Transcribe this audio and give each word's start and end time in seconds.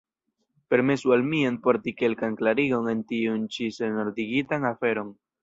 Permesu 0.69 1.11
al 1.15 1.21
mi 1.33 1.41
enporti 1.49 1.93
kelkan 1.99 2.39
klarigon 2.39 2.89
en 2.95 3.05
tiun 3.13 3.45
ĉi 3.59 3.69
senordigitan 3.79 4.69
aferon. 4.73 5.15